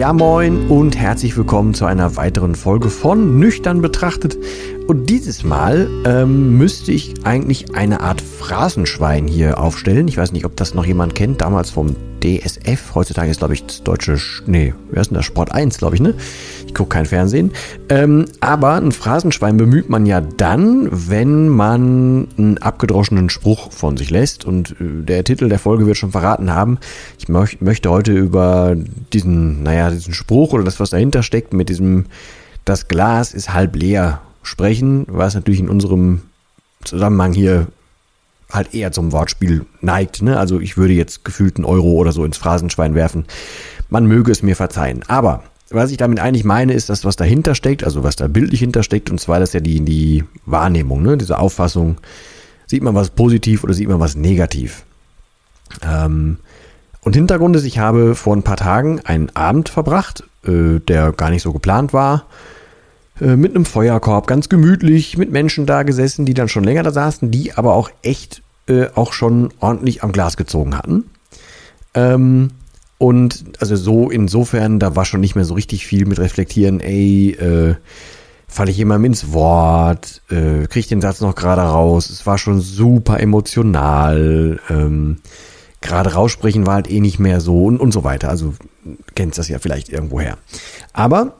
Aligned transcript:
Ja 0.00 0.14
moin 0.14 0.70
und 0.70 0.96
herzlich 0.96 1.36
willkommen 1.36 1.74
zu 1.74 1.84
einer 1.84 2.16
weiteren 2.16 2.54
Folge 2.54 2.88
von 2.88 3.38
Nüchtern 3.38 3.82
betrachtet. 3.82 4.38
Und 4.86 5.10
dieses 5.10 5.44
Mal 5.44 5.90
ähm, 6.06 6.56
müsste 6.56 6.90
ich 6.90 7.26
eigentlich 7.26 7.74
eine 7.74 8.00
Art 8.00 8.22
Phrasenschwein 8.50 9.28
hier 9.28 9.60
aufstellen. 9.60 10.08
Ich 10.08 10.16
weiß 10.16 10.32
nicht, 10.32 10.44
ob 10.44 10.56
das 10.56 10.74
noch 10.74 10.84
jemand 10.84 11.14
kennt, 11.14 11.40
damals 11.40 11.70
vom 11.70 11.94
DSF. 12.20 12.96
Heutzutage 12.96 13.30
ist, 13.30 13.38
glaube 13.38 13.54
ich, 13.54 13.64
das 13.64 13.84
deutsche, 13.84 14.18
nee, 14.44 14.74
wer 14.90 15.02
ist 15.02 15.12
denn 15.12 15.14
das? 15.14 15.24
Sport 15.24 15.52
1, 15.52 15.78
glaube 15.78 15.94
ich, 15.94 16.00
ne? 16.00 16.14
Ich 16.66 16.74
gucke 16.74 16.88
kein 16.88 17.06
Fernsehen. 17.06 17.52
Ähm, 17.90 18.24
aber 18.40 18.72
ein 18.74 18.90
Phrasenschwein 18.90 19.56
bemüht 19.56 19.88
man 19.88 20.04
ja 20.04 20.20
dann, 20.20 20.88
wenn 20.90 21.48
man 21.48 22.26
einen 22.36 22.58
abgedroschenen 22.58 23.30
Spruch 23.30 23.70
von 23.70 23.96
sich 23.96 24.10
lässt. 24.10 24.44
Und 24.44 24.72
äh, 24.80 25.04
der 25.04 25.22
Titel 25.22 25.48
der 25.48 25.60
Folge 25.60 25.86
wird 25.86 25.96
schon 25.96 26.10
verraten 26.10 26.52
haben. 26.52 26.78
Ich 27.20 27.28
möch, 27.28 27.60
möchte 27.60 27.88
heute 27.88 28.10
über 28.10 28.74
diesen, 29.12 29.62
naja, 29.62 29.90
diesen 29.90 30.12
Spruch 30.12 30.54
oder 30.54 30.64
das, 30.64 30.80
was 30.80 30.90
dahinter 30.90 31.22
steckt, 31.22 31.52
mit 31.52 31.68
diesem, 31.68 32.06
das 32.64 32.88
Glas 32.88 33.32
ist 33.32 33.54
halb 33.54 33.76
leer 33.76 34.22
sprechen, 34.42 35.06
was 35.08 35.36
natürlich 35.36 35.60
in 35.60 35.68
unserem 35.68 36.22
Zusammenhang 36.82 37.32
hier 37.32 37.68
halt 38.52 38.74
eher 38.74 38.92
zum 38.92 39.12
Wortspiel 39.12 39.66
neigt. 39.80 40.22
Ne? 40.22 40.38
Also 40.38 40.60
ich 40.60 40.76
würde 40.76 40.94
jetzt 40.94 41.24
gefühlt 41.24 41.56
einen 41.56 41.64
Euro 41.64 41.92
oder 41.92 42.12
so 42.12 42.24
ins 42.24 42.36
Phrasenschwein 42.36 42.94
werfen. 42.94 43.24
Man 43.88 44.06
möge 44.06 44.30
es 44.32 44.42
mir 44.42 44.56
verzeihen. 44.56 45.02
Aber 45.08 45.44
was 45.70 45.90
ich 45.90 45.96
damit 45.96 46.20
eigentlich 46.20 46.44
meine, 46.44 46.72
ist 46.72 46.88
das, 46.88 47.04
was 47.04 47.16
dahinter 47.16 47.54
steckt, 47.54 47.84
also 47.84 48.02
was 48.02 48.16
da 48.16 48.26
bildlich 48.26 48.60
hintersteckt, 48.60 49.10
und 49.10 49.20
zwar 49.20 49.38
das 49.38 49.50
ist 49.50 49.54
ja 49.54 49.60
die, 49.60 49.80
die 49.80 50.24
Wahrnehmung, 50.46 51.02
ne? 51.02 51.16
diese 51.16 51.38
Auffassung. 51.38 51.98
Sieht 52.66 52.82
man 52.82 52.94
was 52.94 53.10
positiv 53.10 53.64
oder 53.64 53.74
sieht 53.74 53.88
man 53.88 54.00
was 54.00 54.16
negativ? 54.16 54.84
Ähm, 55.82 56.38
und 57.02 57.16
Hintergrund 57.16 57.56
ist, 57.56 57.64
ich 57.64 57.78
habe 57.78 58.14
vor 58.14 58.36
ein 58.36 58.42
paar 58.42 58.56
Tagen 58.56 59.00
einen 59.00 59.34
Abend 59.34 59.68
verbracht, 59.68 60.24
äh, 60.44 60.80
der 60.80 61.12
gar 61.12 61.30
nicht 61.30 61.42
so 61.42 61.52
geplant 61.52 61.92
war. 61.92 62.26
Äh, 63.20 63.36
mit 63.36 63.54
einem 63.54 63.64
Feuerkorb, 63.64 64.26
ganz 64.26 64.48
gemütlich, 64.48 65.16
mit 65.18 65.30
Menschen 65.30 65.66
da 65.66 65.82
gesessen, 65.82 66.24
die 66.24 66.34
dann 66.34 66.48
schon 66.48 66.64
länger 66.64 66.82
da 66.82 66.90
saßen, 66.90 67.30
die 67.30 67.52
aber 67.52 67.74
auch 67.74 67.90
echt 68.02 68.42
äh, 68.66 68.86
auch 68.94 69.12
schon 69.12 69.52
ordentlich 69.60 70.02
am 70.02 70.12
Glas 70.12 70.36
gezogen 70.36 70.76
hatten. 70.76 71.04
Ähm, 71.94 72.50
und 72.98 73.44
also 73.60 73.76
so 73.76 74.10
insofern, 74.10 74.78
da 74.78 74.96
war 74.96 75.04
schon 75.04 75.20
nicht 75.20 75.34
mehr 75.34 75.44
so 75.44 75.54
richtig 75.54 75.86
viel 75.86 76.06
mit 76.06 76.18
reflektieren, 76.18 76.80
ey, 76.80 77.30
äh, 77.32 77.74
falle 78.46 78.70
ich 78.70 78.76
jemandem 78.78 79.06
ins 79.06 79.32
Wort, 79.32 80.22
äh, 80.28 80.66
kriege 80.66 80.80
ich 80.80 80.88
den 80.88 81.00
Satz 81.00 81.20
noch 81.20 81.34
gerade 81.34 81.62
raus. 81.62 82.10
Es 82.10 82.26
war 82.26 82.36
schon 82.36 82.60
super 82.60 83.20
emotional. 83.20 84.58
Ähm, 84.68 85.18
gerade 85.80 86.14
raussprechen 86.14 86.66
war 86.66 86.74
halt 86.74 86.90
eh 86.90 87.00
nicht 87.00 87.18
mehr 87.18 87.40
so 87.40 87.64
und, 87.64 87.78
und 87.78 87.92
so 87.92 88.02
weiter. 88.02 88.28
Also 88.28 88.54
kennst 89.14 89.38
das 89.38 89.48
ja 89.48 89.60
vielleicht 89.60 89.88
irgendwoher. 89.88 90.36
Aber 90.92 91.39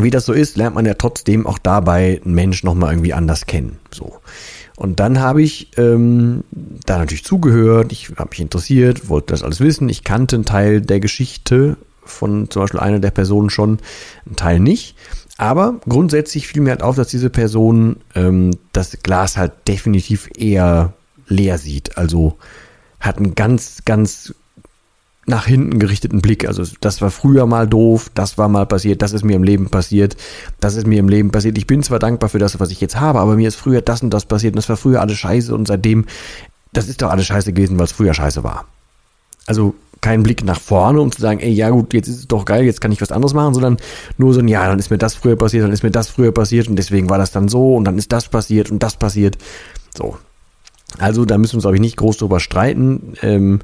wie 0.00 0.10
das 0.10 0.26
so 0.26 0.32
ist, 0.32 0.56
lernt 0.56 0.74
man 0.74 0.86
ja 0.86 0.94
trotzdem 0.94 1.46
auch 1.46 1.58
dabei 1.58 2.20
einen 2.24 2.34
Mensch 2.34 2.64
nochmal 2.64 2.92
irgendwie 2.92 3.14
anders 3.14 3.46
kennen. 3.46 3.78
So. 3.92 4.20
Und 4.76 4.98
dann 4.98 5.20
habe 5.20 5.42
ich 5.42 5.76
ähm, 5.78 6.42
da 6.50 6.98
natürlich 6.98 7.24
zugehört, 7.24 7.92
ich 7.92 8.10
habe 8.16 8.30
mich 8.30 8.40
interessiert, 8.40 9.08
wollte 9.08 9.32
das 9.32 9.42
alles 9.42 9.60
wissen. 9.60 9.88
Ich 9.88 10.02
kannte 10.02 10.36
einen 10.36 10.44
Teil 10.44 10.80
der 10.80 11.00
Geschichte 11.00 11.76
von 12.04 12.50
zum 12.50 12.62
Beispiel 12.62 12.80
einer 12.80 12.98
der 12.98 13.12
Personen 13.12 13.50
schon, 13.50 13.78
einen 14.26 14.36
Teil 14.36 14.60
nicht. 14.60 14.96
Aber 15.36 15.80
grundsätzlich 15.88 16.46
fiel 16.46 16.62
mir 16.62 16.70
halt 16.70 16.82
auf, 16.82 16.96
dass 16.96 17.08
diese 17.08 17.30
Person 17.30 17.96
ähm, 18.14 18.52
das 18.72 18.98
Glas 19.02 19.36
halt 19.36 19.52
definitiv 19.66 20.28
eher 20.36 20.92
leer 21.26 21.58
sieht. 21.58 21.96
Also 21.96 22.38
hat 23.00 23.18
einen 23.18 23.34
ganz, 23.34 23.82
ganz 23.84 24.34
nach 25.26 25.46
hinten 25.46 25.78
gerichteten 25.78 26.20
Blick. 26.20 26.46
Also 26.46 26.64
das 26.80 27.00
war 27.00 27.10
früher 27.10 27.46
mal 27.46 27.66
doof, 27.66 28.10
das 28.14 28.38
war 28.38 28.48
mal 28.48 28.66
passiert, 28.66 29.02
das 29.02 29.12
ist 29.12 29.24
mir 29.24 29.36
im 29.36 29.42
Leben 29.42 29.70
passiert, 29.70 30.16
das 30.60 30.76
ist 30.76 30.86
mir 30.86 30.98
im 30.98 31.08
Leben 31.08 31.30
passiert. 31.30 31.56
Ich 31.58 31.66
bin 31.66 31.82
zwar 31.82 31.98
dankbar 31.98 32.28
für 32.28 32.38
das, 32.38 32.60
was 32.60 32.70
ich 32.70 32.80
jetzt 32.80 33.00
habe, 33.00 33.20
aber 33.20 33.36
mir 33.36 33.48
ist 33.48 33.56
früher 33.56 33.80
das 33.80 34.02
und 34.02 34.10
das 34.10 34.26
passiert 34.26 34.54
und 34.54 34.58
das 34.58 34.68
war 34.68 34.76
früher 34.76 35.00
alles 35.00 35.16
scheiße 35.18 35.54
und 35.54 35.66
seitdem, 35.66 36.04
das 36.72 36.88
ist 36.88 37.02
doch 37.02 37.10
alles 37.10 37.26
scheiße 37.26 37.52
gewesen, 37.52 37.78
weil 37.78 37.86
es 37.86 37.92
früher 37.92 38.14
scheiße 38.14 38.44
war. 38.44 38.66
Also 39.46 39.74
kein 40.00 40.22
Blick 40.22 40.44
nach 40.44 40.60
vorne, 40.60 41.00
um 41.00 41.10
zu 41.10 41.20
sagen, 41.22 41.40
ey, 41.40 41.50
ja 41.50 41.70
gut, 41.70 41.94
jetzt 41.94 42.08
ist 42.08 42.18
es 42.18 42.28
doch 42.28 42.44
geil, 42.44 42.64
jetzt 42.64 42.82
kann 42.82 42.92
ich 42.92 43.00
was 43.00 43.10
anderes 43.10 43.32
machen, 43.32 43.54
sondern 43.54 43.78
nur 44.18 44.34
so 44.34 44.40
ein, 44.40 44.48
ja, 44.48 44.66
dann 44.66 44.78
ist 44.78 44.90
mir 44.90 44.98
das 44.98 45.14
früher 45.14 45.36
passiert, 45.36 45.64
dann 45.64 45.72
ist 45.72 45.82
mir 45.82 45.90
das 45.90 46.08
früher 46.08 46.32
passiert 46.32 46.68
und 46.68 46.76
deswegen 46.76 47.08
war 47.08 47.16
das 47.16 47.32
dann 47.32 47.48
so 47.48 47.74
und 47.74 47.84
dann 47.84 47.96
ist 47.96 48.12
das 48.12 48.28
passiert 48.28 48.70
und 48.70 48.82
das 48.82 48.96
passiert. 48.96 49.38
So. 49.96 50.18
Also 50.98 51.24
da 51.24 51.38
müssen 51.38 51.52
wir 51.52 51.56
uns, 51.56 51.64
glaube 51.64 51.76
ich, 51.76 51.80
nicht 51.80 51.96
groß 51.96 52.18
drüber 52.18 52.38
streiten. 52.38 53.14
Ähm, 53.22 53.60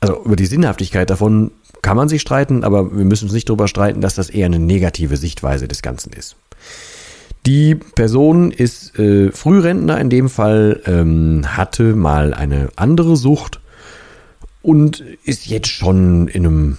also 0.00 0.24
über 0.24 0.36
die 0.36 0.46
Sinnhaftigkeit 0.46 1.10
davon 1.10 1.52
kann 1.82 1.96
man 1.96 2.08
sich 2.08 2.20
streiten, 2.20 2.64
aber 2.64 2.96
wir 2.96 3.04
müssen 3.04 3.24
uns 3.24 3.32
nicht 3.32 3.48
darüber 3.48 3.68
streiten, 3.68 4.00
dass 4.00 4.14
das 4.14 4.30
eher 4.30 4.46
eine 4.46 4.58
negative 4.58 5.16
Sichtweise 5.16 5.68
des 5.68 5.82
Ganzen 5.82 6.12
ist. 6.12 6.36
Die 7.46 7.74
Person 7.74 8.50
ist 8.50 8.98
äh, 8.98 9.32
Frührentner 9.32 9.98
in 9.98 10.10
dem 10.10 10.28
Fall, 10.28 10.82
ähm, 10.84 11.56
hatte 11.56 11.94
mal 11.94 12.34
eine 12.34 12.68
andere 12.76 13.16
Sucht 13.16 13.60
und 14.62 15.02
ist 15.24 15.46
jetzt 15.46 15.68
schon 15.68 16.28
in 16.28 16.46
einem, 16.46 16.78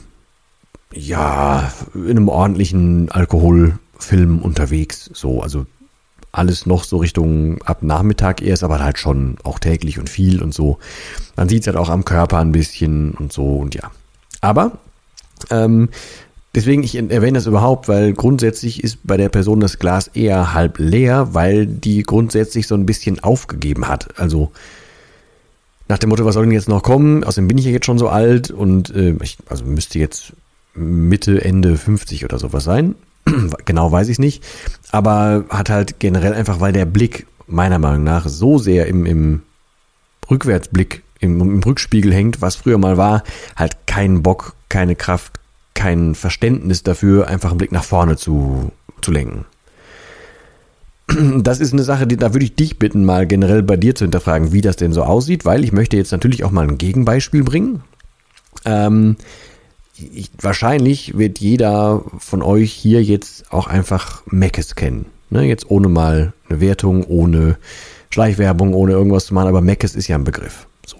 ja, 0.93 1.71
in 1.95 2.11
einem 2.11 2.29
ordentlichen 2.29 3.09
Alkoholfilm 3.09 4.39
unterwegs. 4.39 5.09
So, 5.13 5.41
also 5.41 5.65
alles 6.31 6.65
noch 6.65 6.83
so 6.83 6.97
Richtung 6.97 7.61
ab 7.63 7.83
Nachmittag 7.83 8.41
erst, 8.41 8.63
aber 8.63 8.79
halt 8.79 8.97
schon 8.97 9.37
auch 9.43 9.59
täglich 9.59 9.99
und 9.99 10.09
viel 10.09 10.41
und 10.41 10.53
so. 10.53 10.77
Man 11.35 11.49
sieht 11.49 11.61
es 11.61 11.67
halt 11.67 11.77
auch 11.77 11.89
am 11.89 12.05
Körper 12.05 12.37
ein 12.39 12.51
bisschen 12.51 13.11
und 13.11 13.33
so 13.33 13.57
und 13.57 13.75
ja. 13.75 13.91
Aber 14.39 14.77
ähm, 15.49 15.89
deswegen, 16.55 16.83
ich 16.83 16.95
erwähne 16.95 17.37
das 17.37 17.47
überhaupt, 17.47 17.87
weil 17.87 18.13
grundsätzlich 18.13 18.83
ist 18.83 18.99
bei 19.03 19.17
der 19.17 19.29
Person 19.29 19.59
das 19.59 19.79
Glas 19.79 20.07
eher 20.07 20.53
halb 20.53 20.79
leer, 20.79 21.33
weil 21.33 21.65
die 21.65 22.03
grundsätzlich 22.03 22.67
so 22.67 22.75
ein 22.75 22.85
bisschen 22.85 23.19
aufgegeben 23.21 23.87
hat. 23.87 24.19
Also 24.19 24.51
nach 25.87 25.99
dem 25.99 26.09
Motto, 26.09 26.23
was 26.23 26.35
soll 26.35 26.45
denn 26.45 26.53
jetzt 26.53 26.69
noch 26.69 26.83
kommen? 26.83 27.23
Außerdem 27.23 27.49
bin 27.49 27.57
ich 27.57 27.65
ja 27.65 27.71
jetzt 27.71 27.85
schon 27.85 27.97
so 27.97 28.07
alt 28.07 28.49
und 28.51 28.95
äh, 28.95 29.15
ich, 29.21 29.37
also 29.49 29.65
müsste 29.65 29.99
jetzt 29.99 30.33
Mitte, 30.73 31.43
Ende 31.43 31.75
50 31.77 32.23
oder 32.23 32.39
sowas 32.39 32.63
sein. 32.63 32.95
genau 33.65 33.91
weiß 33.91 34.07
ich 34.09 34.17
nicht. 34.17 34.43
Aber 34.91 35.45
hat 35.49 35.69
halt 35.69 35.99
generell 35.99 36.33
einfach, 36.33 36.59
weil 36.59 36.73
der 36.73 36.85
Blick 36.85 37.27
meiner 37.47 37.79
Meinung 37.79 38.03
nach 38.03 38.27
so 38.27 38.57
sehr 38.57 38.87
im, 38.87 39.05
im 39.05 39.41
Rückwärtsblick, 40.29 41.03
im, 41.19 41.39
im 41.39 41.63
Rückspiegel 41.63 42.13
hängt, 42.13 42.41
was 42.41 42.55
früher 42.55 42.77
mal 42.77 42.97
war, 42.97 43.23
halt 43.55 43.87
keinen 43.87 44.23
Bock, 44.23 44.55
keine 44.69 44.95
Kraft, 44.95 45.39
kein 45.73 46.15
Verständnis 46.15 46.83
dafür, 46.83 47.27
einfach 47.27 47.49
einen 47.49 47.57
Blick 47.57 47.71
nach 47.71 47.83
vorne 47.83 48.17
zu, 48.17 48.71
zu 49.01 49.11
lenken. 49.11 49.45
Das 51.43 51.59
ist 51.59 51.73
eine 51.73 51.83
Sache, 51.83 52.07
die, 52.07 52.15
da 52.15 52.33
würde 52.33 52.45
ich 52.45 52.55
dich 52.55 52.79
bitten, 52.79 53.03
mal 53.03 53.27
generell 53.27 53.63
bei 53.63 53.75
dir 53.75 53.95
zu 53.95 54.05
hinterfragen, 54.05 54.53
wie 54.53 54.61
das 54.61 54.77
denn 54.77 54.93
so 54.93 55.03
aussieht, 55.03 55.43
weil 55.43 55.63
ich 55.63 55.73
möchte 55.73 55.97
jetzt 55.97 56.11
natürlich 56.11 56.45
auch 56.45 56.51
mal 56.51 56.65
ein 56.65 56.77
Gegenbeispiel 56.77 57.43
bringen. 57.43 57.83
Ähm, 58.63 59.17
ich, 60.13 60.31
wahrscheinlich 60.39 61.17
wird 61.17 61.39
jeder 61.39 62.03
von 62.17 62.41
euch 62.41 62.71
hier 62.71 63.03
jetzt 63.03 63.51
auch 63.51 63.67
einfach 63.67 64.23
Meckes 64.25 64.75
kennen. 64.75 65.05
Ne? 65.29 65.43
Jetzt 65.43 65.69
ohne 65.69 65.87
mal 65.87 66.33
eine 66.49 66.61
Wertung, 66.61 67.03
ohne 67.05 67.57
Schleichwerbung, 68.09 68.73
ohne 68.73 68.91
irgendwas 68.91 69.27
zu 69.27 69.33
machen, 69.33 69.47
aber 69.47 69.61
Meckes 69.61 69.95
ist 69.95 70.07
ja 70.07 70.17
ein 70.17 70.23
Begriff. 70.23 70.67
So. 70.85 70.97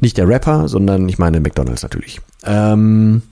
Nicht 0.00 0.16
der 0.16 0.28
Rapper, 0.28 0.68
sondern 0.68 1.08
ich 1.08 1.18
meine 1.18 1.40
McDonalds 1.40 1.82
natürlich. 1.82 2.20
Ähm, 2.44 3.22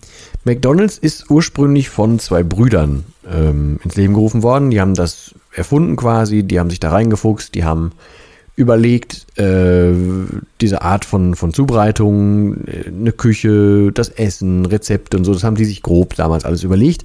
McDonalds 0.44 0.98
ist 0.98 1.30
ursprünglich 1.30 1.88
von 1.88 2.18
zwei 2.18 2.42
Brüdern 2.42 3.04
ähm, 3.30 3.80
ins 3.82 3.96
Leben 3.96 4.14
gerufen 4.14 4.42
worden. 4.42 4.70
Die 4.70 4.80
haben 4.80 4.94
das 4.94 5.34
erfunden 5.52 5.96
quasi, 5.96 6.42
die 6.42 6.60
haben 6.60 6.70
sich 6.70 6.80
da 6.80 6.90
reingefuchst, 6.90 7.54
die 7.54 7.64
haben 7.64 7.92
überlegt, 8.58 9.38
äh, 9.38 9.92
diese 10.60 10.82
Art 10.82 11.04
von, 11.04 11.36
von 11.36 11.54
Zubereitung, 11.54 12.66
äh, 12.66 12.88
eine 12.88 13.12
Küche, 13.12 13.92
das 13.92 14.08
Essen, 14.08 14.66
Rezepte 14.66 15.16
und 15.16 15.24
so, 15.24 15.32
das 15.32 15.44
haben 15.44 15.54
die 15.54 15.64
sich 15.64 15.80
grob 15.80 16.16
damals 16.16 16.44
alles 16.44 16.64
überlegt. 16.64 17.04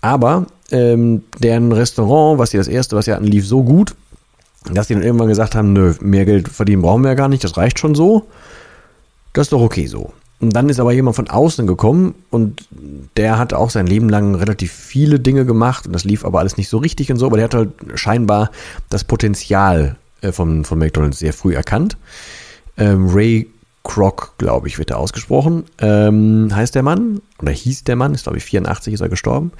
Aber 0.00 0.46
ähm, 0.70 1.22
deren 1.38 1.72
Restaurant, 1.72 2.38
was 2.38 2.50
sie 2.50 2.56
das 2.56 2.68
erste, 2.68 2.96
was 2.96 3.04
sie 3.04 3.12
hatten, 3.12 3.26
lief 3.26 3.46
so 3.46 3.62
gut, 3.62 3.94
dass 4.72 4.88
sie 4.88 4.94
dann 4.94 5.02
irgendwann 5.02 5.28
gesagt 5.28 5.54
haben, 5.54 5.74
nö, 5.74 5.92
mehr 6.00 6.24
Geld 6.24 6.48
verdienen 6.48 6.80
brauchen 6.80 7.02
wir 7.02 7.10
ja 7.10 7.14
gar 7.14 7.28
nicht, 7.28 7.44
das 7.44 7.58
reicht 7.58 7.78
schon 7.78 7.94
so. 7.94 8.26
Das 9.34 9.46
ist 9.46 9.52
doch 9.52 9.60
okay 9.60 9.86
so. 9.86 10.12
Und 10.40 10.56
dann 10.56 10.70
ist 10.70 10.80
aber 10.80 10.92
jemand 10.92 11.16
von 11.16 11.28
außen 11.28 11.66
gekommen 11.66 12.14
und 12.30 12.66
der 13.16 13.38
hat 13.38 13.52
auch 13.52 13.68
sein 13.68 13.86
Leben 13.86 14.08
lang 14.08 14.34
relativ 14.34 14.72
viele 14.72 15.20
Dinge 15.20 15.44
gemacht 15.44 15.86
und 15.86 15.92
das 15.92 16.04
lief 16.04 16.24
aber 16.24 16.38
alles 16.38 16.56
nicht 16.56 16.70
so 16.70 16.78
richtig 16.78 17.10
und 17.10 17.18
so, 17.18 17.26
aber 17.26 17.36
der 17.36 17.44
hat 17.44 17.54
halt 17.54 17.72
scheinbar 17.94 18.50
das 18.88 19.04
Potenzial 19.04 19.96
äh, 20.24 20.32
von, 20.32 20.64
von 20.64 20.78
McDonalds 20.78 21.18
sehr 21.18 21.32
früh 21.32 21.54
erkannt. 21.54 21.96
Ähm, 22.76 23.08
Ray 23.08 23.48
Kroc, 23.84 24.34
glaube 24.38 24.66
ich, 24.66 24.78
wird 24.78 24.90
er 24.90 24.98
ausgesprochen, 24.98 25.64
ähm, 25.78 26.48
heißt 26.52 26.74
der 26.74 26.82
Mann, 26.82 27.20
oder 27.40 27.52
hieß 27.52 27.84
der 27.84 27.96
Mann, 27.96 28.14
ist 28.14 28.22
glaube 28.24 28.38
ich 28.38 28.44
84 28.44 28.94
ist 28.94 29.02
er 29.02 29.10
gestorben. 29.10 29.52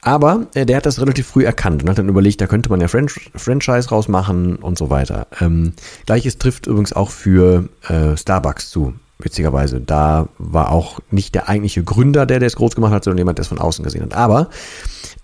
Aber 0.00 0.46
äh, 0.54 0.64
der 0.64 0.78
hat 0.78 0.86
das 0.86 0.98
relativ 0.98 1.26
früh 1.26 1.44
erkannt 1.44 1.82
und 1.82 1.90
hat 1.90 1.98
dann 1.98 2.08
überlegt, 2.08 2.40
da 2.40 2.46
könnte 2.46 2.70
man 2.70 2.80
ja 2.80 2.88
French 2.88 3.30
Franchise 3.34 3.90
rausmachen 3.90 4.56
und 4.56 4.78
so 4.78 4.88
weiter. 4.88 5.26
Ähm, 5.40 5.74
Gleiches 6.06 6.38
trifft 6.38 6.66
übrigens 6.66 6.94
auch 6.94 7.10
für 7.10 7.68
äh, 7.86 8.16
Starbucks 8.16 8.70
zu, 8.70 8.94
witzigerweise. 9.18 9.80
Da 9.80 10.28
war 10.38 10.70
auch 10.70 11.00
nicht 11.10 11.34
der 11.34 11.48
eigentliche 11.48 11.82
Gründer, 11.82 12.26
der 12.26 12.40
das 12.40 12.56
groß 12.56 12.74
gemacht 12.74 12.92
hat, 12.92 13.04
sondern 13.04 13.18
jemand, 13.18 13.38
der 13.38 13.42
es 13.42 13.48
von 13.48 13.58
außen 13.58 13.84
gesehen 13.84 14.02
hat. 14.02 14.14
Aber 14.14 14.50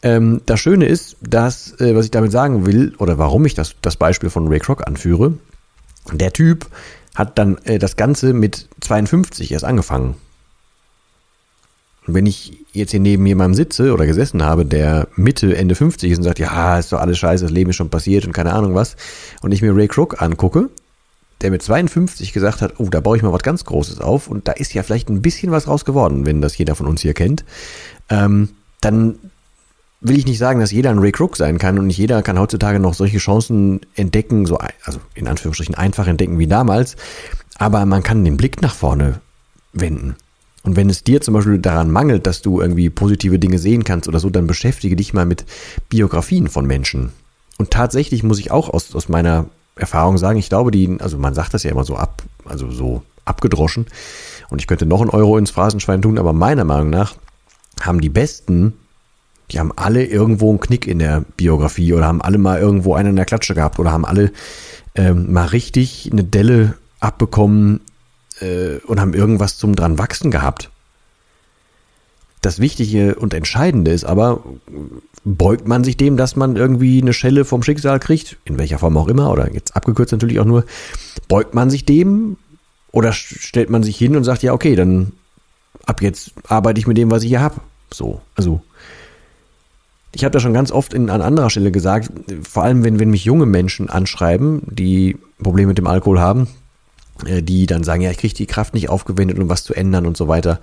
ähm, 0.02 0.40
das 0.46 0.60
Schöne 0.60 0.86
ist, 0.86 1.16
dass, 1.20 1.78
äh, 1.80 1.94
was 1.94 2.06
ich 2.06 2.10
damit 2.10 2.32
sagen 2.32 2.66
will, 2.66 2.94
oder 2.98 3.18
warum 3.18 3.44
ich 3.44 3.54
das, 3.54 3.74
das 3.82 3.96
Beispiel 3.96 4.30
von 4.30 4.48
Ray 4.48 4.60
Kroc 4.60 4.86
anführe, 4.86 5.34
der 6.12 6.32
Typ 6.32 6.66
hat 7.14 7.38
dann 7.38 7.58
äh, 7.64 7.78
das 7.78 7.96
Ganze 7.96 8.32
mit 8.32 8.68
52 8.80 9.52
erst 9.52 9.64
angefangen. 9.64 10.16
Und 12.06 12.14
wenn 12.14 12.26
ich 12.26 12.58
jetzt 12.72 12.90
hier 12.90 13.00
neben 13.00 13.24
jemandem 13.26 13.54
sitze 13.54 13.92
oder 13.92 14.06
gesessen 14.06 14.42
habe, 14.42 14.66
der 14.66 15.06
Mitte, 15.14 15.56
Ende 15.56 15.76
50 15.76 16.10
ist 16.10 16.18
und 16.18 16.24
sagt, 16.24 16.40
ja, 16.40 16.78
ist 16.78 16.92
doch 16.92 17.00
alles 17.00 17.18
scheiße, 17.18 17.44
das 17.44 17.52
Leben 17.52 17.70
ist 17.70 17.76
schon 17.76 17.90
passiert 17.90 18.26
und 18.26 18.32
keine 18.32 18.52
Ahnung 18.52 18.74
was, 18.74 18.96
und 19.42 19.52
ich 19.52 19.62
mir 19.62 19.76
Ray 19.76 19.86
Kroc 19.86 20.20
angucke, 20.20 20.70
der 21.42 21.50
mit 21.50 21.62
52 21.62 22.32
gesagt 22.32 22.62
hat, 22.62 22.74
oh, 22.78 22.88
da 22.88 23.00
baue 23.00 23.16
ich 23.16 23.22
mal 23.22 23.32
was 23.32 23.42
ganz 23.42 23.64
Großes 23.64 24.00
auf 24.00 24.28
und 24.28 24.48
da 24.48 24.52
ist 24.52 24.74
ja 24.74 24.82
vielleicht 24.82 25.08
ein 25.08 25.22
bisschen 25.22 25.52
was 25.52 25.66
raus 25.66 25.84
geworden, 25.84 26.24
wenn 26.24 26.40
das 26.40 26.56
jeder 26.56 26.74
von 26.74 26.86
uns 26.86 27.02
hier 27.02 27.14
kennt, 27.14 27.44
ähm, 28.08 28.50
dann 28.80 29.18
will 30.00 30.18
ich 30.18 30.26
nicht 30.26 30.38
sagen, 30.38 30.60
dass 30.60 30.72
jeder 30.72 30.90
ein 30.90 30.98
Ray 30.98 31.12
Kroc 31.12 31.36
sein 31.36 31.58
kann 31.58 31.78
und 31.78 31.86
nicht 31.86 31.98
jeder 31.98 32.22
kann 32.22 32.38
heutzutage 32.38 32.80
noch 32.80 32.94
solche 32.94 33.18
Chancen 33.18 33.80
entdecken, 33.94 34.46
so, 34.46 34.58
also 34.84 35.00
in 35.14 35.28
Anführungsstrichen 35.28 35.74
einfach 35.74 36.06
entdecken 36.06 36.38
wie 36.38 36.46
damals, 36.46 36.96
aber 37.56 37.86
man 37.86 38.02
kann 38.02 38.24
den 38.24 38.36
Blick 38.36 38.62
nach 38.62 38.74
vorne 38.74 39.20
wenden. 39.72 40.16
Und 40.64 40.76
wenn 40.76 40.90
es 40.90 41.02
dir 41.02 41.20
zum 41.20 41.34
Beispiel 41.34 41.58
daran 41.58 41.90
mangelt, 41.90 42.26
dass 42.26 42.42
du 42.42 42.60
irgendwie 42.60 42.88
positive 42.88 43.38
Dinge 43.38 43.58
sehen 43.58 43.82
kannst 43.84 44.08
oder 44.08 44.20
so, 44.20 44.30
dann 44.30 44.46
beschäftige 44.46 44.94
dich 44.94 45.12
mal 45.12 45.26
mit 45.26 45.44
Biografien 45.88 46.48
von 46.48 46.66
Menschen. 46.66 47.12
Und 47.58 47.70
tatsächlich 47.70 48.22
muss 48.22 48.38
ich 48.38 48.50
auch 48.50 48.68
aus, 48.70 48.94
aus 48.94 49.08
meiner 49.08 49.46
Erfahrung 49.76 50.19
sagen, 50.19 50.38
ich 50.38 50.48
glaube, 50.48 50.70
die, 50.70 50.98
also 51.00 51.19
man 51.19 51.34
sagt 51.34 51.54
das 51.54 51.62
ja 51.62 51.70
immer 51.70 51.84
so 51.84 51.96
ab, 51.96 52.22
also 52.44 52.70
so 52.70 53.02
abgedroschen. 53.24 53.86
Und 54.50 54.60
ich 54.60 54.66
könnte 54.66 54.86
noch 54.86 55.00
einen 55.00 55.10
Euro 55.10 55.38
ins 55.38 55.50
Phrasenschwein 55.50 56.02
tun, 56.02 56.19
aber 56.19 56.32
meiner 56.32 56.64
Meinung 56.64 56.90
nach 56.90 57.14
haben 57.80 58.00
die 58.00 58.10
besten 58.10 58.74
die 59.52 59.58
haben 59.58 59.72
alle 59.76 60.04
irgendwo 60.04 60.48
einen 60.50 60.60
Knick 60.60 60.86
in 60.86 60.98
der 60.98 61.24
Biografie 61.36 61.92
oder 61.92 62.06
haben 62.06 62.22
alle 62.22 62.38
mal 62.38 62.58
irgendwo 62.58 62.94
einen 62.94 63.10
in 63.10 63.16
der 63.16 63.26
Klatsche 63.26 63.54
gehabt 63.54 63.78
oder 63.78 63.92
haben 63.92 64.06
alle 64.06 64.32
ähm, 64.94 65.32
mal 65.32 65.46
richtig 65.46 66.08
eine 66.10 66.24
Delle 66.24 66.74
abbekommen 67.00 67.80
äh, 68.40 68.76
und 68.86 69.00
haben 69.00 69.14
irgendwas 69.14 69.58
zum 69.58 69.76
dran 69.76 69.98
wachsen 69.98 70.30
gehabt. 70.30 70.70
Das 72.42 72.58
Wichtige 72.58 73.14
und 73.14 73.34
Entscheidende 73.34 73.92
ist 73.92 74.04
aber, 74.04 74.42
beugt 75.24 75.68
man 75.68 75.84
sich 75.84 75.96
dem, 75.96 76.16
dass 76.16 76.34
man 76.34 76.56
irgendwie 76.56 77.00
eine 77.00 77.12
Schelle 77.12 77.44
vom 77.44 77.62
Schicksal 77.62 78.00
kriegt, 78.00 78.36
in 78.44 78.58
welcher 78.58 78.80
Form 78.80 78.96
auch 78.96 79.06
immer, 79.06 79.30
oder 79.30 79.52
jetzt 79.52 79.76
abgekürzt 79.76 80.12
natürlich 80.12 80.40
auch 80.40 80.44
nur, 80.44 80.64
beugt 81.28 81.54
man 81.54 81.70
sich 81.70 81.84
dem 81.84 82.36
oder 82.90 83.12
stellt 83.12 83.70
man 83.70 83.84
sich 83.84 83.96
hin 83.96 84.16
und 84.16 84.24
sagt, 84.24 84.42
ja, 84.42 84.52
okay, 84.52 84.74
dann 84.74 85.12
ab 85.86 86.02
jetzt 86.02 86.32
arbeite 86.48 86.80
ich 86.80 86.88
mit 86.88 86.98
dem, 86.98 87.12
was 87.12 87.22
ich 87.22 87.28
hier 87.28 87.40
habe. 87.40 87.60
So, 87.94 88.20
also 88.34 88.60
ich 90.12 90.24
habe 90.24 90.32
da 90.32 90.40
schon 90.40 90.52
ganz 90.52 90.72
oft 90.72 90.94
in, 90.94 91.10
an 91.10 91.22
anderer 91.22 91.48
Stelle 91.48 91.70
gesagt, 91.70 92.10
vor 92.42 92.64
allem 92.64 92.82
wenn, 92.82 92.98
wenn 92.98 93.10
mich 93.10 93.24
junge 93.24 93.46
Menschen 93.46 93.88
anschreiben, 93.88 94.62
die 94.66 95.16
Probleme 95.42 95.68
mit 95.68 95.78
dem 95.78 95.86
Alkohol 95.86 96.20
haben, 96.20 96.48
die 97.26 97.66
dann 97.66 97.84
sagen, 97.84 98.02
ja, 98.02 98.10
ich 98.10 98.19
kriege 98.19 98.34
die 98.34 98.46
Kraft 98.46 98.74
nicht 98.74 98.88
aufgewendet, 98.88 99.38
um 99.38 99.48
was 99.48 99.64
zu 99.64 99.74
ändern 99.74 100.06
und 100.06 100.16
so 100.16 100.28
weiter. 100.28 100.60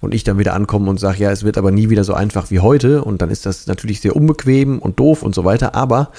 Und 0.00 0.14
ich 0.14 0.24
dann 0.24 0.38
wieder 0.38 0.54
ankomme 0.54 0.88
und 0.90 0.98
sage, 0.98 1.22
ja, 1.22 1.30
es 1.30 1.44
wird 1.44 1.58
aber 1.58 1.70
nie 1.70 1.90
wieder 1.90 2.04
so 2.04 2.14
einfach 2.14 2.50
wie 2.50 2.60
heute. 2.60 3.04
Und 3.04 3.22
dann 3.22 3.30
ist 3.30 3.46
das 3.46 3.66
natürlich 3.66 4.00
sehr 4.00 4.16
unbequem 4.16 4.78
und 4.78 4.98
doof 4.98 5.22
und 5.22 5.34
so 5.34 5.44
weiter. 5.44 5.74
Aber 5.74 6.10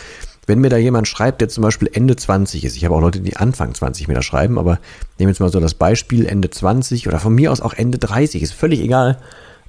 wenn 0.48 0.60
mir 0.60 0.70
da 0.70 0.78
jemand 0.78 1.08
schreibt, 1.08 1.42
der 1.42 1.50
zum 1.50 1.62
Beispiel 1.62 1.90
Ende 1.94 2.16
20 2.16 2.66
ist, 2.66 2.76
ich 2.76 2.84
habe 2.84 2.96
auch 2.96 3.02
Leute, 3.02 3.20
die 3.20 3.38
Anfang 3.38 3.74
20 3.74 4.08
mir 4.08 4.16
da 4.16 4.24
schreiben, 4.24 4.58
aber 4.58 4.80
nehmen 5.20 5.30
jetzt 5.30 5.40
mal 5.40 5.52
so 5.52 5.60
das 5.60 5.76
Beispiel 5.76 6.26
Ende 6.26 6.50
20 6.50 7.08
oder 7.08 7.20
von 7.20 7.36
mir 7.36 7.52
aus 7.52 7.62
auch 7.62 7.74
Ende 7.74 8.00
30, 8.00 8.42
ist 8.42 8.54
völlig 8.54 8.80
egal. 8.80 9.20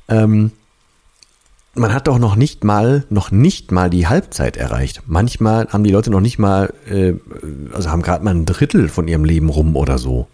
Ähm, 0.08 0.52
man 1.75 1.94
hat 1.94 2.08
doch 2.08 2.19
noch 2.19 2.37
nicht 2.37 2.64
mal, 2.64 3.05
noch 3.11 3.31
nicht 3.31 3.70
mal 3.70 3.90
die 3.90 4.06
Halbzeit 4.06 4.56
erreicht. 4.56 5.02
Manchmal 5.06 5.69
haben 5.69 5.84
die 5.84 5.93
Leute 5.93 6.11
noch 6.11 6.20
nicht 6.20 6.38
mal, 6.38 6.72
äh, 6.88 7.14
also 7.72 7.90
haben 7.90 8.02
gerade 8.02 8.25
mal 8.25 8.34
ein 8.34 8.46
Drittel 8.46 8.88
von 8.88 9.06
ihrem 9.06 9.25
Leben 9.25 9.49
rum 9.49 9.76
oder 9.76 9.99
so. 9.99 10.26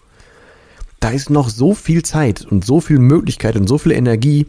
Da 1.01 1.11
ist 1.11 1.29
noch 1.29 1.51
so 1.51 1.75
viel 1.75 2.03
Zeit 2.03 2.47
und 2.51 2.65
so 2.65 2.81
viel 2.81 2.99
Möglichkeit 2.99 3.57
und 3.57 3.69
so 3.69 3.77
viel 3.77 3.93
Energie, 3.93 4.47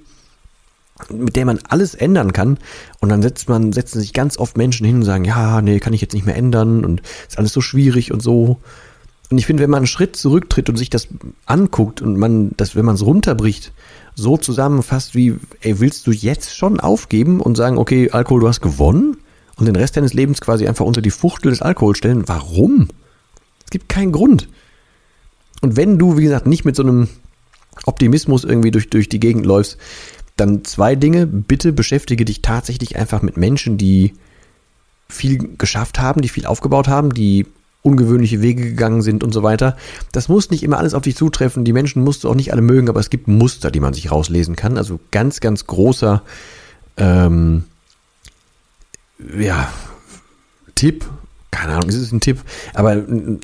mit 1.10 1.36
der 1.36 1.45
man 1.45 1.60
alles 1.68 1.94
ändern 1.94 2.31
kann. 2.31 2.57
Und 3.00 3.10
dann 3.10 3.22
setzt 3.22 3.50
man, 3.50 3.74
setzen 3.74 4.00
sich 4.00 4.13
ganz 4.13 4.38
oft 4.38 4.57
Menschen 4.57 4.86
hin 4.86 4.98
und 4.98 5.04
sagen, 5.04 5.25
ja, 5.25 5.62
nee, 5.62 5.80
kann 5.80 5.94
ich 5.94 6.01
jetzt 6.01 6.13
nicht 6.13 6.25
mehr 6.25 6.38
ändern 6.38 6.86
und 6.86 7.01
ist 7.28 7.38
alles 7.38 7.51
so 7.51 7.60
schwierig 7.62 8.13
und 8.13 8.22
so. 8.22 8.62
Und 9.29 9.38
ich 9.38 9.45
finde, 9.45 9.63
wenn 9.63 9.69
man 9.69 9.79
einen 9.79 9.88
Schritt 9.88 10.15
zurücktritt 10.15 10.69
und 10.69 10.77
sich 10.77 10.89
das 10.89 11.07
anguckt 11.45 12.01
und 12.01 12.18
man 12.18 12.51
das, 12.56 12.75
wenn 12.75 12.85
man 12.85 12.95
es 12.95 13.06
runterbricht 13.06 13.74
so 14.15 14.38
zusammenfasst 14.38 15.15
wie, 15.15 15.35
ey, 15.62 15.79
willst 15.79 16.07
du 16.07 16.12
jetzt 16.12 16.56
schon 16.56 16.79
aufgeben 16.79 17.41
und 17.41 17.56
sagen, 17.56 17.77
okay, 17.77 18.09
Alkohol, 18.12 18.41
du 18.41 18.47
hast 18.47 18.62
gewonnen 18.62 19.18
und 19.57 19.65
den 19.65 19.75
Rest 19.75 19.97
deines 19.97 20.13
Lebens 20.13 20.41
quasi 20.41 20.68
einfach 20.68 20.85
unter 20.85 21.01
die 21.01 21.12
Fuchtel 21.12 21.51
des 21.51 21.62
Alkohols 21.62 21.97
stellen? 21.97 22.27
Warum? 22.27 22.88
Es 23.65 23.69
gibt 23.69 23.89
keinen 23.89 24.12
Grund. 24.12 24.47
Und 25.62 25.75
wenn 25.75 25.98
du, 26.00 26.17
wie 26.17 26.24
gesagt, 26.24 26.48
nicht 26.48 26.65
mit 26.65 26.75
so 26.75 26.84
einem 26.84 27.10
Optimismus 27.86 28.43
irgendwie 28.43 28.72
durch, 28.72 28.89
durch 28.89 29.10
die 29.10 29.19
Gegend 29.19 29.46
läufst, 29.46 29.77
dann 30.36 30.63
zwei 30.63 30.96
Dinge. 30.96 31.27
Bitte 31.27 31.74
beschäftige 31.74 32.25
dich 32.25 32.41
tatsächlich 32.41 32.96
einfach 32.96 33.22
mit 33.22 33.38
Menschen, 33.38 33.77
die 33.77 34.13
viel 35.10 35.55
geschafft 35.57 36.00
haben, 36.00 36.22
die 36.22 36.29
viel 36.29 36.46
aufgebaut 36.46 36.88
haben, 36.88 37.13
die 37.13 37.46
ungewöhnliche 37.81 38.41
Wege 38.41 38.63
gegangen 38.63 39.01
sind 39.01 39.24
und 39.24 39.34
so 39.34 39.43
weiter. 39.43 39.77
Das 40.12 40.27
muss 40.27 40.50
nicht 40.50 40.63
immer 40.63 40.77
alles 40.77 40.93
auf 40.93 41.03
dich 41.03 41.15
zutreffen. 41.15 41.63
Die 41.63 41.74
Menschen 41.74 42.03
musst 42.03 42.24
du 42.24 42.29
auch 42.29 42.36
nicht 42.36 42.51
alle 42.51 42.62
mögen, 42.62 42.89
aber 42.89 43.00
es 43.00 43.10
gibt 43.10 43.27
Muster, 43.27 43.72
die 43.72 43.79
man 43.79 43.93
sich 43.93 44.12
rauslesen 44.12 44.55
kann. 44.55 44.77
Also 44.77 45.00
ganz, 45.12 45.39
ganz 45.39 45.67
großer 45.67 46.22
ähm, 46.98 47.63
ja, 49.39 49.72
Tipp. 50.75 51.05
Keine 51.50 51.75
Ahnung, 51.75 51.89
ist 51.89 51.96
es 51.96 52.12
ein 52.12 52.19
Tipp? 52.19 52.39
Aber 52.74 52.89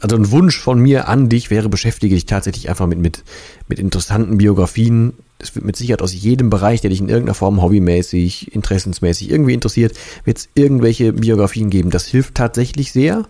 also 0.01 0.15
ein 0.15 0.29
Wunsch 0.29 0.59
von 0.59 0.77
mir 0.77 1.07
an 1.07 1.29
dich 1.29 1.49
wäre, 1.49 1.69
beschäftige 1.69 2.13
dich 2.13 2.25
tatsächlich 2.25 2.69
einfach 2.69 2.85
mit, 2.85 2.99
mit, 2.99 3.23
mit 3.67 3.79
interessanten 3.79 4.37
Biografien. 4.37 5.13
Es 5.39 5.55
wird 5.55 5.65
mit 5.65 5.77
Sicherheit 5.77 6.01
aus 6.01 6.13
jedem 6.13 6.49
Bereich, 6.49 6.81
der 6.81 6.89
dich 6.89 6.99
in 6.99 7.09
irgendeiner 7.09 7.33
Form 7.33 7.61
hobbymäßig, 7.61 8.53
interessensmäßig 8.53 9.31
irgendwie 9.31 9.53
interessiert, 9.53 9.93
wird 10.25 10.37
es 10.37 10.49
irgendwelche 10.53 11.13
Biografien 11.13 11.69
geben. 11.69 11.89
Das 11.89 12.05
hilft 12.05 12.35
tatsächlich 12.35 12.91
sehr. 12.91 13.25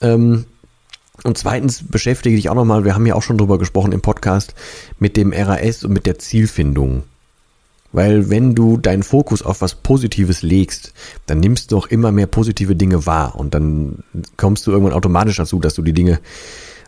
Ähm, 0.00 0.44
und 1.24 1.36
zweitens 1.36 1.82
beschäftige 1.86 2.36
dich 2.36 2.48
auch 2.48 2.54
nochmal, 2.54 2.84
wir 2.84 2.94
haben 2.94 3.06
ja 3.06 3.14
auch 3.14 3.22
schon 3.22 3.38
drüber 3.38 3.58
gesprochen 3.58 3.92
im 3.92 4.00
Podcast, 4.00 4.54
mit 4.98 5.16
dem 5.16 5.32
RAS 5.32 5.84
und 5.84 5.92
mit 5.92 6.06
der 6.06 6.18
Zielfindung. 6.18 7.02
Weil 7.90 8.28
wenn 8.30 8.54
du 8.54 8.76
deinen 8.76 9.02
Fokus 9.02 9.42
auf 9.42 9.60
was 9.60 9.74
Positives 9.74 10.42
legst, 10.42 10.92
dann 11.26 11.40
nimmst 11.40 11.72
du 11.72 11.78
auch 11.78 11.86
immer 11.86 12.12
mehr 12.12 12.26
positive 12.26 12.76
Dinge 12.76 13.06
wahr 13.06 13.34
und 13.36 13.54
dann 13.54 14.04
kommst 14.36 14.66
du 14.66 14.72
irgendwann 14.72 14.92
automatisch 14.92 15.36
dazu, 15.36 15.58
dass 15.58 15.74
du 15.74 15.82
die 15.82 15.94
Dinge 15.94 16.20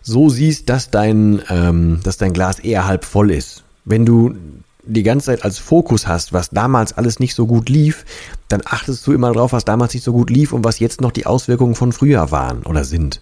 so 0.02 0.28
siehst, 0.28 0.68
dass 0.68 0.90
dein, 0.90 1.42
ähm, 1.48 2.00
dass 2.02 2.18
dein 2.18 2.32
Glas 2.32 2.58
eher 2.58 2.86
halb 2.86 3.04
voll 3.04 3.30
ist. 3.30 3.64
Wenn 3.84 4.04
du 4.04 4.34
die 4.84 5.02
ganze 5.02 5.26
Zeit 5.26 5.44
als 5.44 5.58
Fokus 5.58 6.06
hast, 6.06 6.32
was 6.32 6.50
damals 6.50 6.92
alles 6.92 7.20
nicht 7.20 7.34
so 7.34 7.46
gut 7.46 7.68
lief, 7.68 8.04
dann 8.48 8.62
achtest 8.64 9.06
du 9.06 9.12
immer 9.12 9.32
drauf, 9.32 9.52
was 9.52 9.64
damals 9.64 9.94
nicht 9.94 10.04
so 10.04 10.12
gut 10.12 10.30
lief 10.30 10.52
und 10.52 10.64
was 10.64 10.78
jetzt 10.78 11.00
noch 11.00 11.12
die 11.12 11.26
Auswirkungen 11.26 11.74
von 11.74 11.92
früher 11.92 12.30
waren 12.30 12.62
oder 12.62 12.84
sind. 12.84 13.20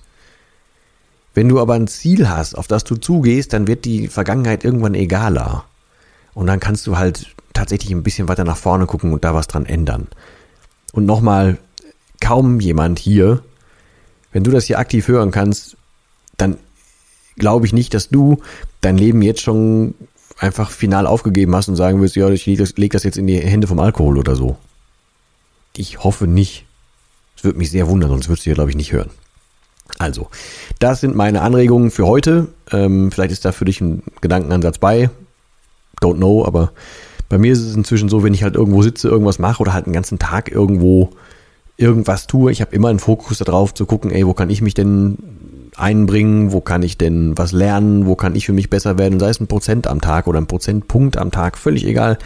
Wenn 1.34 1.48
du 1.48 1.60
aber 1.60 1.74
ein 1.74 1.88
Ziel 1.88 2.28
hast, 2.28 2.56
auf 2.56 2.66
das 2.66 2.84
du 2.84 2.96
zugehst, 2.96 3.52
dann 3.52 3.66
wird 3.66 3.84
die 3.84 4.08
Vergangenheit 4.08 4.64
irgendwann 4.64 4.94
egaler. 4.94 5.64
Und 6.34 6.46
dann 6.46 6.60
kannst 6.60 6.86
du 6.86 6.96
halt 6.96 7.34
tatsächlich 7.52 7.92
ein 7.92 8.02
bisschen 8.02 8.28
weiter 8.28 8.44
nach 8.44 8.56
vorne 8.56 8.86
gucken 8.86 9.12
und 9.12 9.24
da 9.24 9.34
was 9.34 9.46
dran 9.46 9.66
ändern. 9.66 10.08
Und 10.92 11.06
nochmal, 11.06 11.58
kaum 12.20 12.60
jemand 12.60 12.98
hier, 12.98 13.42
wenn 14.32 14.44
du 14.44 14.50
das 14.50 14.64
hier 14.64 14.78
aktiv 14.78 15.08
hören 15.08 15.30
kannst, 15.30 15.76
dann 16.36 16.56
glaube 17.36 17.66
ich 17.66 17.72
nicht, 17.72 17.94
dass 17.94 18.08
du 18.08 18.42
dein 18.80 18.98
Leben 18.98 19.22
jetzt 19.22 19.40
schon 19.40 19.94
einfach 20.38 20.70
final 20.70 21.06
aufgegeben 21.06 21.54
hast 21.54 21.68
und 21.68 21.76
sagen 21.76 22.00
wirst, 22.00 22.16
ja, 22.16 22.28
ich 22.30 22.46
lege 22.46 22.62
das, 22.62 22.76
leg 22.76 22.92
das 22.92 23.02
jetzt 23.02 23.18
in 23.18 23.26
die 23.26 23.38
Hände 23.38 23.66
vom 23.66 23.80
Alkohol 23.80 24.18
oder 24.18 24.36
so. 24.36 24.56
Ich 25.76 26.02
hoffe 26.02 26.26
nicht. 26.26 26.64
Es 27.36 27.44
würde 27.44 27.58
mich 27.58 27.70
sehr 27.70 27.88
wundern, 27.88 28.10
sonst 28.10 28.28
würdest 28.28 28.46
du 28.46 28.50
ja, 28.50 28.54
glaube 28.54 28.70
ich, 28.70 28.76
nicht 28.76 28.92
hören. 28.92 29.10
Also, 29.98 30.28
das 30.78 31.00
sind 31.00 31.14
meine 31.14 31.42
Anregungen 31.42 31.90
für 31.90 32.06
heute. 32.06 32.48
Ähm, 32.70 33.10
vielleicht 33.10 33.32
ist 33.32 33.44
da 33.44 33.52
für 33.52 33.64
dich 33.64 33.80
ein 33.80 34.02
Gedankenansatz 34.20 34.78
bei. 34.78 35.10
Don't 36.00 36.16
know, 36.16 36.44
aber 36.44 36.72
bei 37.28 37.38
mir 37.38 37.52
ist 37.52 37.60
es 37.60 37.74
inzwischen 37.74 38.08
so, 38.08 38.22
wenn 38.22 38.34
ich 38.34 38.42
halt 38.42 38.54
irgendwo 38.54 38.82
sitze, 38.82 39.08
irgendwas 39.08 39.38
mache 39.38 39.60
oder 39.60 39.72
halt 39.72 39.86
einen 39.86 39.94
ganzen 39.94 40.18
Tag 40.18 40.50
irgendwo 40.50 41.10
irgendwas 41.76 42.26
tue, 42.26 42.50
ich 42.50 42.60
habe 42.60 42.74
immer 42.74 42.88
einen 42.88 42.98
Fokus 42.98 43.38
darauf 43.38 43.72
zu 43.72 43.86
gucken, 43.86 44.10
ey, 44.10 44.26
wo 44.26 44.34
kann 44.34 44.50
ich 44.50 44.62
mich 44.62 44.74
denn 44.74 45.16
einbringen, 45.80 46.52
wo 46.52 46.60
kann 46.60 46.82
ich 46.82 46.98
denn 46.98 47.36
was 47.36 47.52
lernen, 47.52 48.06
wo 48.06 48.14
kann 48.14 48.34
ich 48.34 48.46
für 48.46 48.52
mich 48.52 48.70
besser 48.70 48.98
werden, 48.98 49.20
sei 49.20 49.30
es 49.30 49.40
ein 49.40 49.46
Prozent 49.46 49.86
am 49.86 50.00
Tag 50.00 50.26
oder 50.26 50.40
ein 50.40 50.46
Prozentpunkt 50.46 51.16
am 51.16 51.30
Tag, 51.30 51.58
völlig 51.58 51.86
egal. 51.86 52.18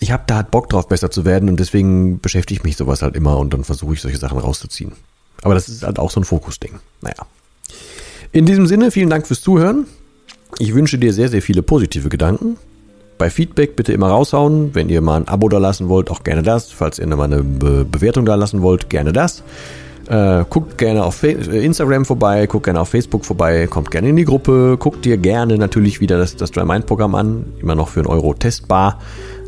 Ich 0.00 0.12
habe 0.12 0.24
da 0.26 0.36
halt 0.36 0.50
Bock 0.50 0.68
drauf, 0.68 0.88
besser 0.88 1.10
zu 1.10 1.24
werden 1.24 1.48
und 1.48 1.58
deswegen 1.58 2.20
beschäftige 2.20 2.60
ich 2.60 2.64
mich 2.64 2.76
sowas 2.76 3.02
halt 3.02 3.16
immer 3.16 3.38
und 3.38 3.52
dann 3.52 3.64
versuche 3.64 3.94
ich 3.94 4.00
solche 4.00 4.18
Sachen 4.18 4.38
rauszuziehen. 4.38 4.92
Aber 5.42 5.54
das 5.54 5.68
ist 5.68 5.82
halt 5.82 5.98
auch 5.98 6.10
so 6.10 6.20
ein 6.20 6.24
Fokusding. 6.24 6.78
Naja. 7.00 7.26
In 8.32 8.46
diesem 8.46 8.66
Sinne, 8.66 8.90
vielen 8.90 9.10
Dank 9.10 9.26
fürs 9.26 9.40
Zuhören. 9.40 9.86
Ich 10.58 10.74
wünsche 10.74 10.98
dir 10.98 11.12
sehr, 11.12 11.28
sehr 11.28 11.42
viele 11.42 11.62
positive 11.62 12.08
Gedanken. 12.08 12.56
Bei 13.18 13.30
Feedback 13.30 13.74
bitte 13.74 13.92
immer 13.92 14.08
raushauen. 14.08 14.74
Wenn 14.74 14.88
ihr 14.88 15.00
mal 15.00 15.16
ein 15.16 15.28
Abo 15.28 15.48
da 15.48 15.58
lassen 15.58 15.88
wollt, 15.88 16.10
auch 16.10 16.22
gerne 16.22 16.42
das. 16.42 16.70
Falls 16.70 16.98
ihr 16.98 17.06
mal 17.08 17.24
eine 17.24 17.42
Be 17.42 17.84
Bewertung 17.84 18.24
da 18.24 18.36
lassen 18.36 18.62
wollt, 18.62 18.88
gerne 18.90 19.12
das. 19.12 19.42
Äh, 20.08 20.44
guckt 20.48 20.78
gerne 20.78 21.04
auf 21.04 21.22
äh, 21.22 21.32
Instagram 21.32 22.06
vorbei, 22.06 22.46
guckt 22.46 22.64
gerne 22.64 22.80
auf 22.80 22.88
Facebook 22.88 23.26
vorbei, 23.26 23.66
kommt 23.66 23.90
gerne 23.90 24.08
in 24.08 24.16
die 24.16 24.24
Gruppe, 24.24 24.76
guckt 24.78 25.04
dir 25.04 25.18
gerne 25.18 25.58
natürlich 25.58 26.00
wieder 26.00 26.16
das, 26.16 26.34
das 26.34 26.50
DryMind-Programm 26.50 27.14
an, 27.14 27.52
immer 27.60 27.74
noch 27.74 27.88
für 27.88 28.00
einen 28.00 28.08
Euro 28.08 28.32
testbar 28.32 29.00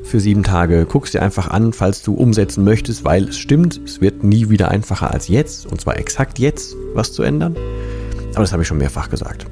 für 0.05 0.21
sieben 0.21 0.43
Tage. 0.43 0.87
Guck 0.87 1.07
es 1.07 1.13
dir 1.13 1.23
einfach 1.23 1.49
an, 1.49 1.73
falls 1.73 2.03
du 2.03 2.15
umsetzen 2.15 2.63
möchtest, 2.65 3.05
weil 3.05 3.29
es 3.29 3.39
stimmt, 3.39 3.81
es 3.87 4.03
wird 4.03 4.23
nie 4.23 4.51
wieder 4.51 4.71
einfacher 4.71 5.11
als 5.11 5.29
jetzt, 5.29 5.67
und 5.67 5.81
zwar 5.81 5.99
exakt 5.99 6.39
jetzt, 6.39 6.77
was 6.93 7.13
zu 7.13 7.23
ändern. 7.23 7.57
Aber 8.35 8.43
das 8.43 8.53
habe 8.53 8.63
ich 8.63 8.69
schon 8.69 8.79
mehrfach 8.79 9.09
gesagt. 9.09 9.47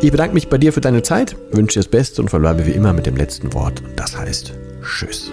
Ich 0.00 0.10
bedanke 0.10 0.34
mich 0.34 0.48
bei 0.48 0.58
dir 0.58 0.72
für 0.72 0.80
deine 0.80 1.02
Zeit, 1.02 1.36
wünsche 1.52 1.74
dir 1.74 1.84
das 1.84 1.90
Beste 1.90 2.20
und 2.20 2.28
verbleibe 2.28 2.66
wie 2.66 2.72
immer 2.72 2.92
mit 2.92 3.06
dem 3.06 3.16
letzten 3.16 3.52
Wort. 3.54 3.82
Das 3.94 4.18
heißt 4.18 4.52
Tschüss. 4.82 5.30